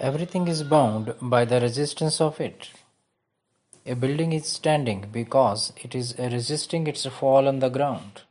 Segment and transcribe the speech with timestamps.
[0.00, 2.70] Everything is bound by the resistance of it.
[3.84, 8.22] A building is standing because it is resisting its fall on the ground.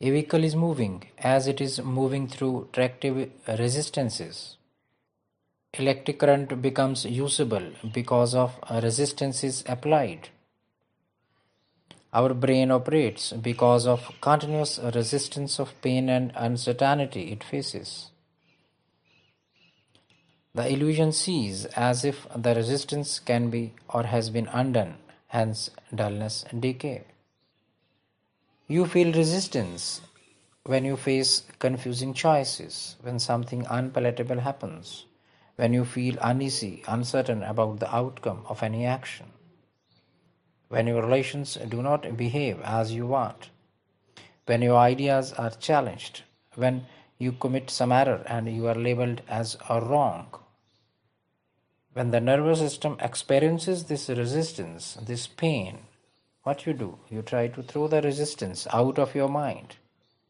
[0.00, 4.56] A vehicle is moving as it is moving through tractive resistances.
[5.74, 10.30] Electric current becomes usable because of resistances applied.
[12.12, 18.10] Our brain operates because of continuous resistance of pain and uncertainty it faces.
[20.56, 24.94] The illusion sees as if the resistance can be or has been undone,
[25.26, 27.04] hence dullness decay.
[28.66, 30.00] You feel resistance
[30.64, 35.04] when you face confusing choices, when something unpalatable happens,
[35.56, 39.26] when you feel uneasy, uncertain about the outcome of any action,
[40.68, 43.50] when your relations do not behave as you want,
[44.46, 46.22] when your ideas are challenged,
[46.54, 46.86] when
[47.18, 50.26] you commit some error and you are labeled as a wrong
[51.96, 55.78] when the nervous system experiences this resistance, this pain,
[56.42, 56.98] what you do?
[57.08, 59.76] You try to throw the resistance out of your mind.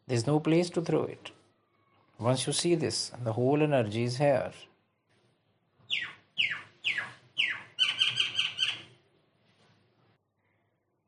[0.06, 1.32] There's no place to throw it.
[2.20, 4.52] Once you see this, the whole energy is here.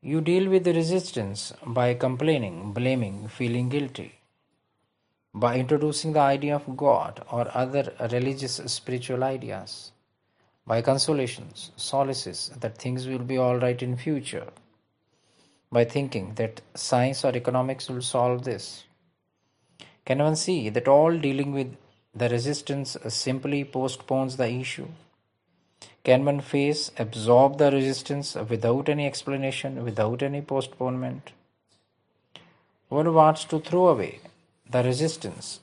[0.02, 4.14] You deal with the resistance by complaining, blaming, feeling guilty.
[5.32, 9.92] By introducing the idea of God or other religious spiritual ideas
[10.68, 14.48] by consolations, solaces that things will be all right in future,
[15.72, 18.84] by thinking that science or economics will solve this.
[20.04, 21.74] Can one see that all dealing with
[22.14, 24.88] the resistance simply postpones the issue?
[26.04, 31.32] Can one face, absorb the resistance without any explanation, without any postponement?
[32.90, 34.20] One wants to throw away
[34.70, 35.60] the resistance,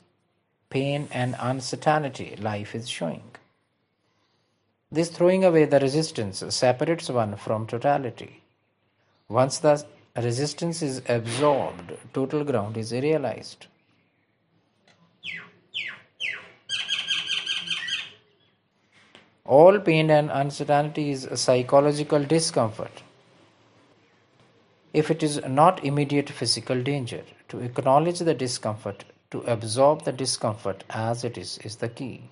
[0.71, 3.23] pain, and uncertainty life is showing.
[4.95, 8.41] This throwing away the resistance separates one from totality.
[9.27, 13.65] Once the resistance is absorbed, total ground is realized.
[19.43, 23.03] All pain and uncertainty is psychological discomfort.
[24.93, 30.85] If it is not immediate physical danger, to acknowledge the discomfort, to absorb the discomfort
[30.89, 32.29] as it is, is the key.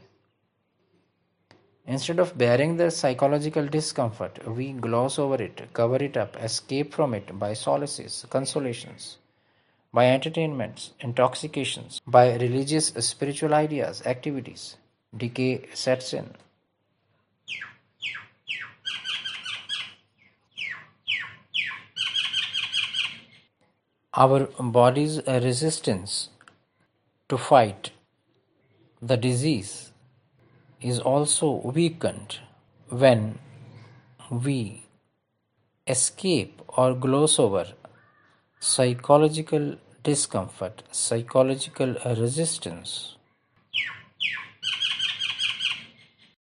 [1.86, 7.14] Instead of bearing the psychological discomfort, we gloss over it, cover it up, escape from
[7.14, 9.18] it by solaces, consolations,
[9.92, 14.78] by entertainments, intoxications, by religious, spiritual ideas, activities.
[15.16, 16.34] Decay sets in.
[24.16, 26.30] Our body's resistance
[27.28, 27.92] to fight
[29.02, 29.93] the disease
[30.84, 32.40] is also weakened
[32.90, 33.40] when
[34.30, 34.84] we
[35.88, 37.66] escape or gloss over
[38.60, 43.16] psychological discomfort, psychological resistance.